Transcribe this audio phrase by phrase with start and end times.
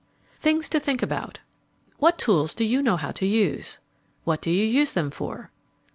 [0.39, 1.39] THINGS TO THINK ABOUT
[1.99, 3.77] What tools do you know how to use?
[4.23, 5.51] What do you use them for?